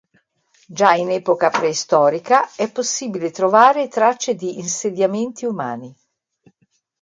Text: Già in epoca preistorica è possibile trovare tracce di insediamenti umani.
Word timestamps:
Già 0.67 0.93
in 0.95 1.11
epoca 1.11 1.51
preistorica 1.51 2.55
è 2.55 2.71
possibile 2.71 3.29
trovare 3.29 3.87
tracce 3.87 4.33
di 4.33 4.57
insediamenti 4.57 5.45
umani. 5.45 5.95